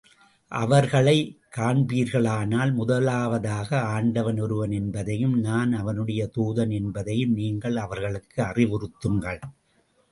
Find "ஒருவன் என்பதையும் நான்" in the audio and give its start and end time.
4.39-5.73